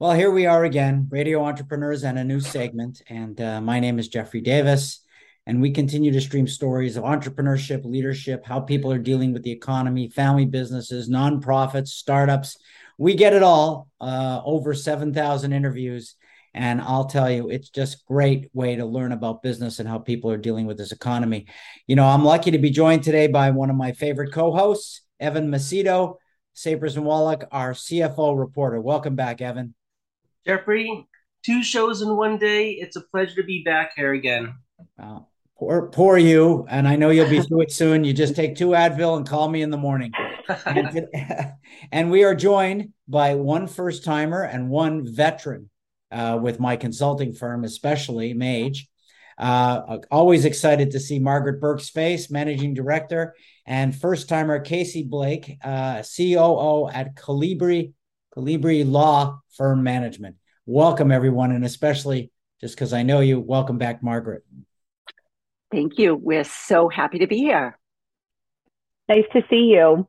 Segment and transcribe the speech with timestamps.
[0.00, 3.02] Well, here we are again, radio entrepreneurs and a new segment.
[3.10, 5.04] And uh, my name is Jeffrey Davis.
[5.44, 9.50] And we continue to stream stories of entrepreneurship, leadership, how people are dealing with the
[9.50, 12.56] economy, family businesses, nonprofits, startups.
[12.96, 13.88] We get it all.
[14.00, 16.14] Uh, over 7,000 interviews.
[16.54, 20.30] And I'll tell you, it's just great way to learn about business and how people
[20.30, 21.46] are dealing with this economy.
[21.86, 25.50] You know, I'm lucky to be joined today by one of my favorite co-hosts, Evan
[25.50, 26.14] Macedo,
[26.54, 28.80] Sapers and Wallack, our CFO reporter.
[28.80, 29.74] Welcome back, Evan.
[30.46, 31.06] Jeffrey,
[31.44, 32.72] two shows in one day.
[32.72, 34.54] It's a pleasure to be back here again.
[34.98, 35.26] Wow.
[35.58, 36.66] Poor, poor you.
[36.70, 38.02] And I know you'll be through it soon.
[38.02, 40.12] You just take two Advil and call me in the morning.
[40.64, 41.06] and,
[41.92, 45.68] and, we are joined by one first timer and one veteran
[46.10, 48.88] uh, with my consulting firm, especially Mage.
[49.36, 53.34] Uh, always excited to see Margaret Burke's face, managing director,
[53.66, 57.92] and first timer Casey Blake, uh, COO at Colibri
[58.36, 60.36] Colibri Law Firm Management.
[60.66, 62.30] Welcome, everyone, and especially
[62.60, 64.44] just because I know you, welcome back, Margaret.
[65.72, 66.14] Thank you.
[66.14, 67.78] We're so happy to be here.
[69.08, 70.06] Nice to see you.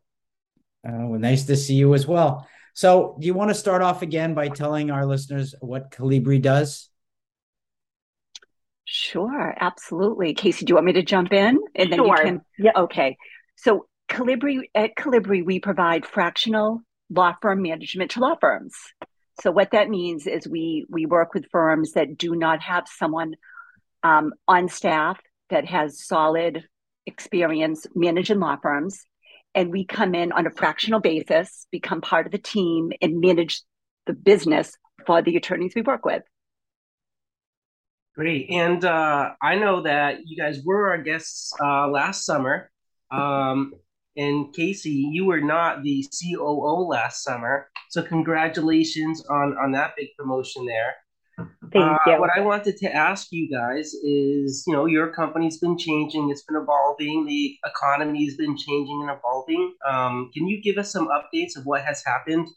[0.88, 2.47] Uh, well, nice to see you as well.
[2.73, 6.89] So, do you want to start off again by telling our listeners what Colibri does?
[8.85, 10.33] Sure, absolutely.
[10.33, 11.59] Casey, do you want me to jump in?
[11.75, 12.17] And then sure.
[12.17, 12.41] you can.
[12.58, 12.72] yeah.
[12.75, 13.17] Okay.
[13.56, 16.81] So, Colibri at Colibri, we provide fractional
[17.12, 18.73] law firm management to law firms.
[19.42, 23.36] So what that means is we we work with firms that do not have someone
[24.03, 26.64] um, on staff that has solid
[27.06, 29.03] experience managing law firms,
[29.56, 33.62] and we come in on a fractional basis, become part of the team, and manage
[34.06, 36.23] the business for the attorneys we work with.
[38.16, 42.70] Great, and uh, I know that you guys were our guests uh, last summer.
[43.09, 43.73] Um,
[44.17, 50.09] and Casey, you were not the COO last summer, so congratulations on on that big
[50.18, 50.95] promotion there.
[51.72, 52.20] Thank uh, you.
[52.20, 56.44] What I wanted to ask you guys is, you know, your company's been changing, it's
[56.44, 59.74] been evolving, the economy's been changing and evolving.
[59.90, 62.47] Um, can you give us some updates of what has happened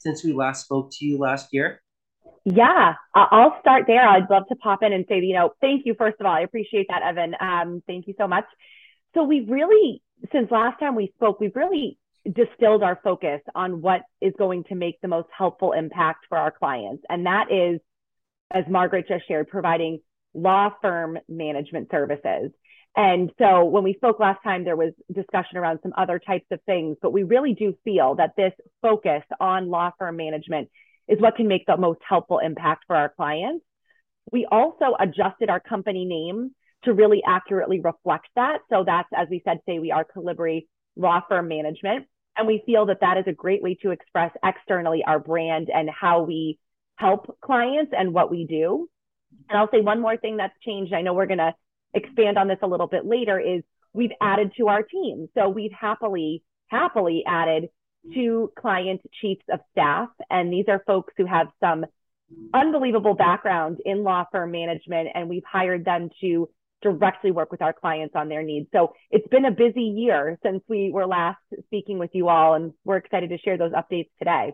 [0.00, 1.80] since we last spoke to you last year?
[2.44, 4.06] Yeah, I'll start there.
[4.06, 6.32] I'd love to pop in and say, you know, thank you first of all.
[6.32, 7.34] I appreciate that, Evan.
[7.40, 8.44] Um, thank you so much.
[9.14, 10.02] So we really
[10.32, 14.74] since last time we spoke, we've really distilled our focus on what is going to
[14.74, 17.04] make the most helpful impact for our clients.
[17.08, 17.80] And that is,
[18.50, 20.00] as Margaret just shared, providing
[20.32, 22.50] law firm management services.
[22.96, 26.60] And so when we spoke last time, there was discussion around some other types of
[26.64, 28.52] things, but we really do feel that this
[28.82, 30.70] focus on law firm management
[31.08, 33.64] is what can make the most helpful impact for our clients.
[34.30, 38.58] We also adjusted our company name to really accurately reflect that.
[38.70, 42.06] So that's, as we said, say we are Colibri Law Firm Management.
[42.36, 45.88] And we feel that that is a great way to express externally our brand and
[45.88, 46.58] how we
[46.96, 48.88] help clients and what we do.
[49.48, 50.92] And I'll say one more thing that's changed.
[50.92, 51.54] I know we're going to
[51.92, 53.62] expand on this a little bit later is
[53.92, 55.28] we've added to our team.
[55.34, 57.68] So we've happily, happily added
[58.12, 60.08] two client chiefs of staff.
[60.28, 61.86] And these are folks who have some
[62.52, 65.10] unbelievable background in law firm management.
[65.14, 66.48] And we've hired them to
[66.84, 68.68] directly work with our clients on their needs.
[68.72, 72.72] So it's been a busy year since we were last speaking with you all, and
[72.84, 74.52] we're excited to share those updates today.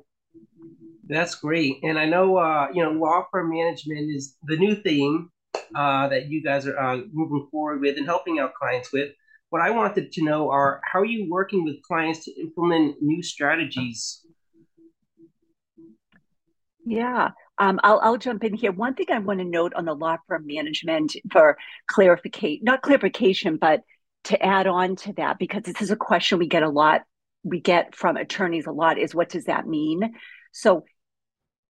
[1.07, 1.79] That's great.
[1.83, 5.31] And I know, uh, you know, law firm management is the new theme
[5.75, 9.11] uh, that you guys are uh, moving forward with and helping out clients with.
[9.51, 13.23] What I wanted to know are how are you working with clients to implement new
[13.23, 14.25] strategies?
[16.87, 18.73] Yeah, um, I'll, I'll jump in here.
[18.73, 23.59] One thing I want to note on the law firm management for clarification, not clarification,
[23.59, 23.83] but
[24.25, 27.03] to add on to that, because this is a question we get a lot,
[27.45, 30.15] we get from attorneys a lot is what does that mean?
[30.53, 30.85] So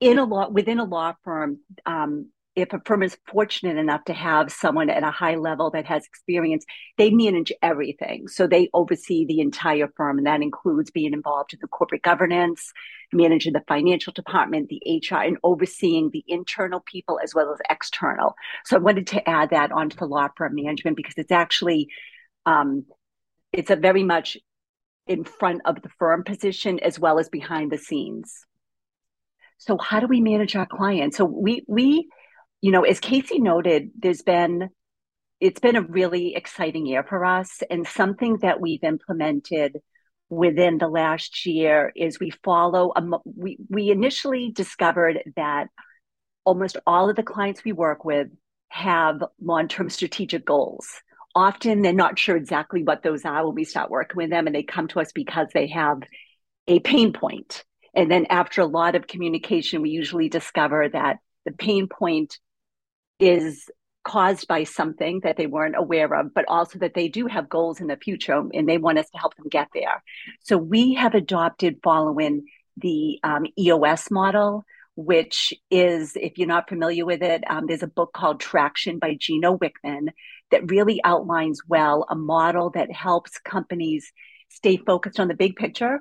[0.01, 4.13] in a law, within a law firm, um, if a firm is fortunate enough to
[4.13, 6.65] have someone at a high level that has experience,
[6.97, 8.27] they manage everything.
[8.27, 12.73] So they oversee the entire firm, and that includes being involved in the corporate governance,
[13.13, 18.33] managing the financial department, the HR, and overseeing the internal people as well as external.
[18.65, 21.89] So I wanted to add that onto the law firm management because it's actually
[22.47, 22.85] um,
[23.53, 24.35] it's a very much
[25.05, 28.47] in front of the firm position as well as behind the scenes.
[29.59, 31.17] So how do we manage our clients?
[31.17, 32.09] So we we
[32.61, 34.69] you know, as Casey noted, there's been
[35.39, 37.61] it's been a really exciting year for us.
[37.69, 39.77] And something that we've implemented
[40.29, 45.67] within the last year is we follow a, we we initially discovered that
[46.43, 48.27] almost all of the clients we work with
[48.69, 50.87] have long-term strategic goals.
[51.35, 54.55] Often they're not sure exactly what those are when we start working with them and
[54.55, 56.01] they come to us because they have
[56.67, 57.63] a pain point.
[57.93, 62.39] And then after a lot of communication, we usually discover that the pain point
[63.19, 63.69] is
[64.03, 67.81] caused by something that they weren't aware of, but also that they do have goals
[67.81, 70.01] in the future and they want us to help them get there.
[70.41, 72.45] So we have adopted following
[72.77, 74.63] the um, EOS model,
[74.95, 79.17] which is, if you're not familiar with it, um, there's a book called Traction by
[79.19, 80.09] Gino Wickman
[80.51, 84.11] that really outlines well a model that helps companies
[84.49, 85.99] stay focused on the big picture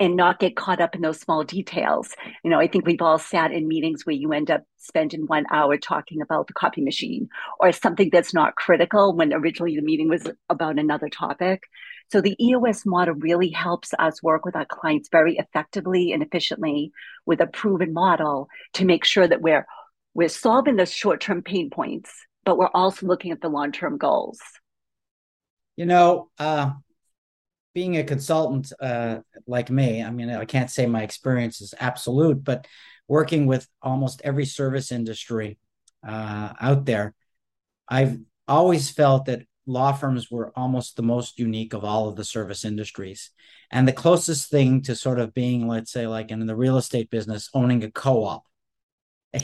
[0.00, 2.08] and not get caught up in those small details.
[2.42, 5.44] You know, I think we've all sat in meetings where you end up spending one
[5.52, 7.28] hour talking about the copy machine
[7.60, 11.64] or something that's not critical when originally the meeting was about another topic.
[12.10, 16.92] So the EOS model really helps us work with our clients very effectively and efficiently
[17.26, 19.66] with a proven model to make sure that we're
[20.12, 22.10] we're solving the short-term pain points,
[22.44, 24.40] but we're also looking at the long-term goals.
[25.76, 26.72] You know, uh,
[27.74, 32.42] being a consultant uh, like me, I mean, I can't say my experience is absolute,
[32.42, 32.66] but
[33.08, 35.58] working with almost every service industry
[36.06, 37.14] uh, out there,
[37.88, 38.18] I've
[38.48, 42.64] always felt that law firms were almost the most unique of all of the service
[42.64, 43.30] industries.
[43.70, 47.10] And the closest thing to sort of being, let's say, like in the real estate
[47.10, 48.44] business, owning a co op.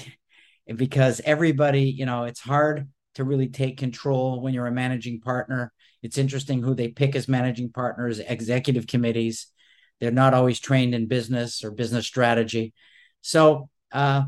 [0.75, 5.73] because everybody, you know, it's hard to really take control when you're a managing partner
[6.07, 9.49] it's interesting who they pick as managing partners, executive committees.
[9.99, 12.75] They're not always trained in business or business strategy.
[13.23, 14.27] So, uh,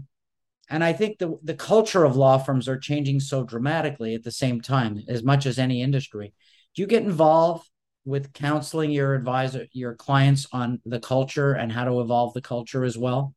[0.68, 4.32] and I think the, the culture of law firms are changing so dramatically at the
[4.32, 6.34] same time, as much as any industry.
[6.74, 7.70] Do you get involved
[8.04, 12.84] with counseling your advisor, your clients on the culture and how to evolve the culture
[12.84, 13.34] as well?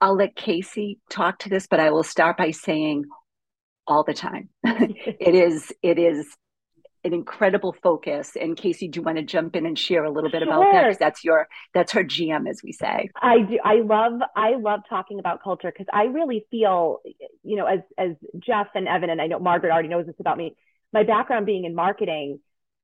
[0.00, 3.04] I'll let Casey talk to this, but I will start by saying
[3.86, 4.48] all the time.
[4.64, 6.26] it is it is
[7.04, 8.36] an incredible focus.
[8.40, 10.84] And Casey, do you want to jump in and share a little bit about that?
[10.84, 13.10] Because that's your that's her GM, as we say.
[13.20, 13.58] I do.
[13.64, 16.98] I love I love talking about culture because I really feel,
[17.42, 20.38] you know, as as Jeff and Evan and I know Margaret already knows this about
[20.38, 20.54] me.
[20.92, 22.38] My background being in marketing,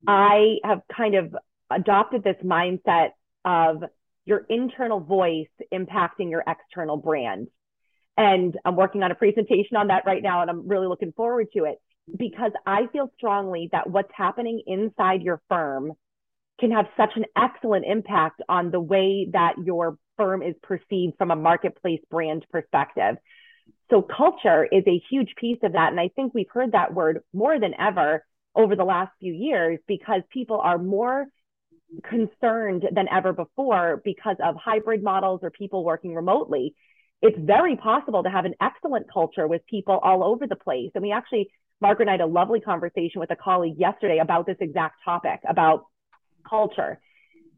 [0.06, 1.36] I have kind of
[1.70, 3.10] adopted this mindset
[3.44, 3.84] of
[4.24, 7.48] your internal voice impacting your external brand.
[8.18, 11.46] And I'm working on a presentation on that right now, and I'm really looking forward
[11.54, 11.78] to it
[12.18, 15.92] because I feel strongly that what's happening inside your firm
[16.58, 21.30] can have such an excellent impact on the way that your firm is perceived from
[21.30, 23.14] a marketplace brand perspective.
[23.88, 25.92] So culture is a huge piece of that.
[25.92, 28.24] And I think we've heard that word more than ever
[28.56, 31.26] over the last few years because people are more
[32.02, 36.74] concerned than ever before because of hybrid models or people working remotely.
[37.20, 40.90] It's very possible to have an excellent culture with people all over the place.
[40.94, 41.50] And we actually
[41.80, 45.40] Margaret and I had a lovely conversation with a colleague yesterday about this exact topic
[45.48, 45.86] about
[46.48, 46.98] culture.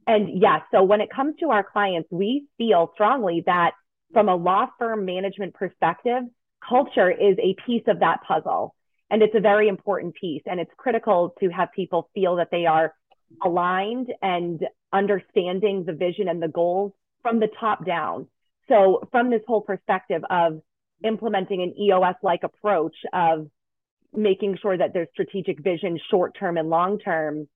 [0.07, 3.73] And yes, so when it comes to our clients, we feel strongly that
[4.13, 6.25] from a law firm management perspective,
[6.67, 8.75] culture is a piece of that puzzle.
[9.11, 10.43] And it's a very important piece.
[10.47, 12.95] And it's critical to have people feel that they are
[13.43, 16.93] aligned and understanding the vision and the goals
[17.23, 18.27] from the top down.
[18.71, 20.61] So, from this whole perspective of
[21.05, 23.49] implementing an EOS like approach of
[24.15, 27.49] making sure that there's strategic vision short term and long term,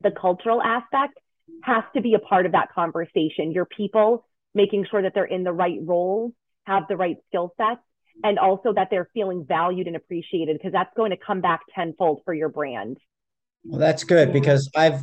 [0.00, 1.18] the cultural aspect
[1.62, 3.52] has to be a part of that conversation.
[3.52, 6.32] Your people making sure that they're in the right roles,
[6.64, 7.80] have the right skill sets,
[8.22, 12.20] and also that they're feeling valued and appreciated because that's going to come back tenfold
[12.24, 12.96] for your brand.
[13.64, 15.02] Well, that's good because I've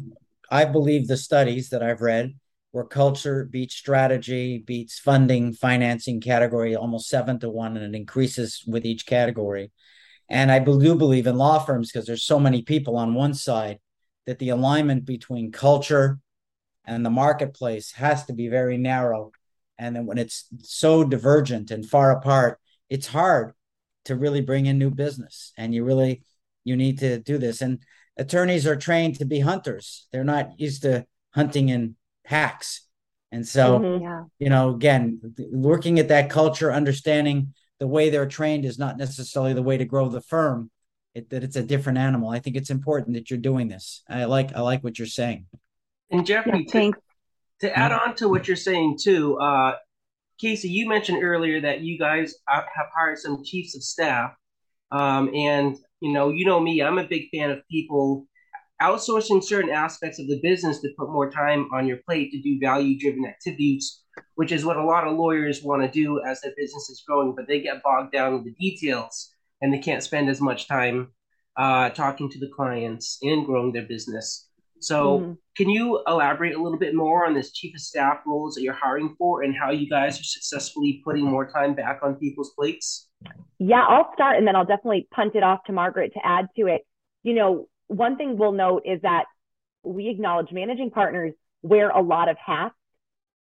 [0.49, 2.33] I believe the studies that I've read
[2.71, 8.63] where culture beats strategy, beats funding, financing category almost seven to one, and it increases
[8.65, 9.71] with each category.
[10.29, 13.79] And I do believe in law firms because there's so many people on one side
[14.25, 16.19] that the alignment between culture
[16.85, 19.31] and the marketplace has to be very narrow.
[19.77, 22.59] And then when it's so divergent and far apart,
[22.89, 23.53] it's hard
[24.05, 25.51] to really bring in new business.
[25.57, 26.23] And you really
[26.63, 27.61] you need to do this.
[27.61, 27.79] And
[28.17, 30.07] attorneys are trained to be hunters.
[30.11, 31.95] They're not used to hunting in
[32.31, 32.87] packs.
[33.33, 34.23] And so, mm-hmm, yeah.
[34.39, 35.19] you know, again,
[35.51, 39.85] working at that culture, understanding the way they're trained is not necessarily the way to
[39.85, 40.71] grow the firm.
[41.13, 42.29] It, that it's a different animal.
[42.29, 44.01] I think it's important that you're doing this.
[44.07, 45.45] I like I like what you're saying.
[46.09, 46.93] And Jeffrey, yeah, to,
[47.59, 49.75] to, add on to what you're saying too, uh,
[50.39, 52.63] Casey, you mentioned earlier that you guys have
[52.95, 54.31] hired some chiefs of staff,
[54.91, 58.25] um, and you know, you know me, I'm a big fan of people
[58.81, 62.59] outsourcing certain aspects of the business to put more time on your plate to do
[62.59, 64.01] value driven activities
[64.35, 67.33] which is what a lot of lawyers want to do as their business is growing,
[67.35, 71.11] but they get bogged down in the details and they can't spend as much time
[71.57, 74.47] uh, talking to the clients and growing their business.
[74.79, 75.37] So, mm.
[75.55, 78.73] can you elaborate a little bit more on this chief of staff roles that you're
[78.73, 83.07] hiring for and how you guys are successfully putting more time back on people's plates?
[83.59, 86.65] Yeah, I'll start and then I'll definitely punt it off to Margaret to add to
[86.65, 86.81] it.
[87.21, 89.25] You know, one thing we'll note is that
[89.83, 92.75] we acknowledge managing partners wear a lot of hats.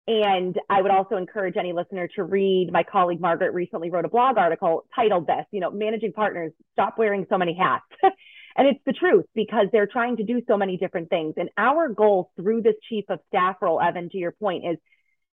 [0.08, 2.70] And I would also encourage any listener to read.
[2.72, 6.99] My colleague Margaret recently wrote a blog article titled this, you know, managing partners, stop
[6.99, 7.84] wearing so many hats.
[8.54, 11.34] And it's the truth because they're trying to do so many different things.
[11.37, 14.76] And our goal through this chief of staff role, Evan, to your point, is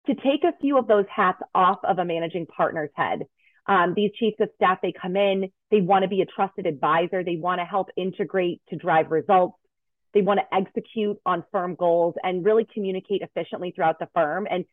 [0.06, 3.20] to take a few of those hats off of a managing partner's head.
[3.68, 7.25] Um, these chiefs of staff, they come in, they want to be a trusted advisor,
[7.25, 9.58] they want to help integrate to drive results,
[10.14, 14.46] they want to execute on firm goals and really communicate efficiently throughout the firm.
[14.50, 14.64] And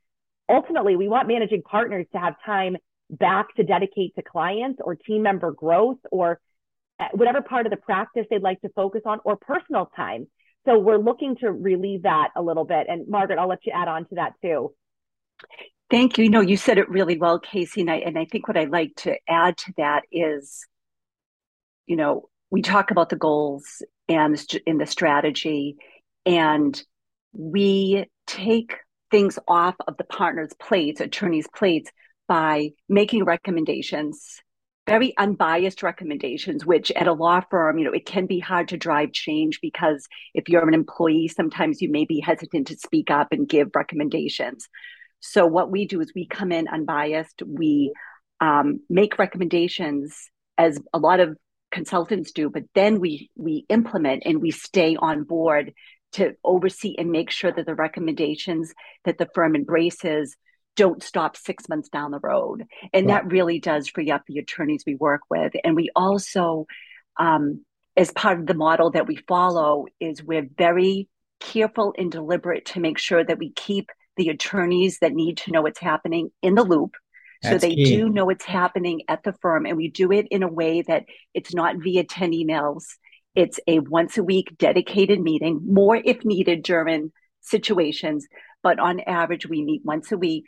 [0.47, 2.77] ultimately, we want managing partners to have time
[3.09, 6.39] back to dedicate to clients or team member growth or
[7.13, 10.27] whatever part of the practice they'd like to focus on or personal time.
[10.65, 12.87] So we're looking to relieve that a little bit.
[12.87, 14.73] And Margaret, I'll let you add on to that too.
[15.93, 16.23] Thank you.
[16.23, 17.81] You know, you said it really well, Casey.
[17.81, 20.65] And I, and I think what I'd like to add to that is,
[21.85, 25.75] you know, we talk about the goals and in the strategy,
[26.25, 26.83] and
[27.31, 28.77] we take
[29.11, 31.91] things off of the partner's plates, attorney's plates,
[32.27, 34.41] by making recommendations
[34.85, 38.75] very unbiased recommendations which at a law firm you know it can be hard to
[38.75, 43.29] drive change because if you're an employee sometimes you may be hesitant to speak up
[43.31, 44.67] and give recommendations
[45.25, 47.93] so what we do is we come in unbiased we
[48.39, 51.37] um, make recommendations as a lot of
[51.71, 55.73] consultants do but then we we implement and we stay on board
[56.13, 58.73] to oversee and make sure that the recommendations
[59.05, 60.35] that the firm embraces
[60.75, 62.65] don't stop six months down the road.
[62.93, 65.53] And that really does free up the attorneys we work with.
[65.63, 66.65] And we also,
[67.19, 67.63] um,
[67.95, 71.07] as part of the model that we follow, is we're very
[71.39, 75.61] careful and deliberate to make sure that we keep the attorneys that need to know
[75.61, 76.95] what's happening in the loop.
[77.41, 77.85] That's so they key.
[77.85, 79.65] do know what's happening at the firm.
[79.65, 82.83] And we do it in a way that it's not via 10 emails.
[83.35, 88.27] It's a once a week dedicated meeting, more if needed German situations.
[88.61, 90.45] But on average, we meet once a week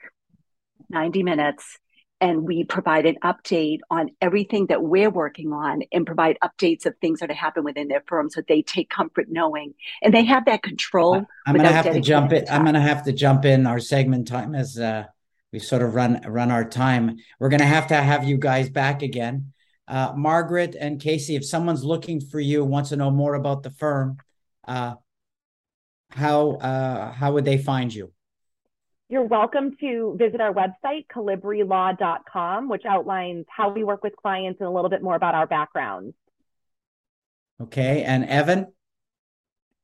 [0.89, 1.77] 90 minutes
[2.25, 6.96] and we provide an update on everything that we're working on and provide updates of
[6.98, 9.75] things that have happened within their firm so they take comfort knowing.
[10.01, 13.13] And they have that control i'm gonna have to jump in i'm gonna have to
[13.13, 15.05] jump in our segment time as uh,
[15.53, 17.17] we sort of run run our time.
[17.39, 19.53] We're gonna have to have you guys back again.
[19.88, 23.70] Uh, margaret and casey if someone's looking for you wants to know more about the
[23.70, 24.17] firm
[24.67, 24.96] uh,
[26.10, 28.12] how uh, how would they find you
[29.07, 34.67] you're welcome to visit our website, colibrilaw.com, which outlines how we work with clients and
[34.67, 36.15] a little bit more about our backgrounds.
[37.62, 38.01] Okay.
[38.03, 38.74] And Evan?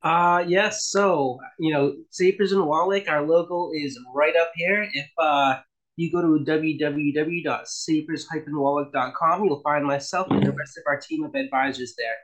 [0.02, 0.86] Uh, yes.
[0.86, 4.88] So, you know, Sapers and Wallack, our logo is right up here.
[4.92, 5.60] If uh,
[5.96, 11.94] you go to www.sapers-wallack.com, you'll find myself and the rest of our team of advisors
[11.96, 12.16] there.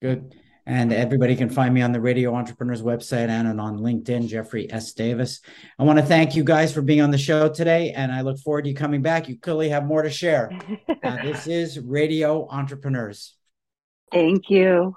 [0.00, 0.32] Good.
[0.70, 4.92] And everybody can find me on the Radio Entrepreneurs website and on LinkedIn, Jeffrey S.
[4.92, 5.40] Davis.
[5.80, 8.38] I want to thank you guys for being on the show today, and I look
[8.38, 9.28] forward to you coming back.
[9.28, 10.56] You clearly have more to share.
[11.02, 13.34] uh, this is Radio Entrepreneurs.
[14.12, 14.88] Thank you.